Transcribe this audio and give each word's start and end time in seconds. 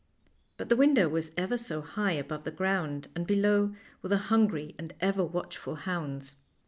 But 0.57 0.69
the 0.69 0.75
window 0.75 1.07
was 1.07 1.31
ever 1.37 1.59
so 1.59 1.81
high 1.81 2.13
above 2.13 2.43
the 2.43 2.49
ground, 2.49 3.07
and 3.15 3.27
below 3.27 3.75
were 4.01 4.09
the 4.09 4.17
hungry 4.17 4.73
and 4.79 4.95
ever 4.99 5.23
watchful 5.23 5.75
hounds. 5.75 6.37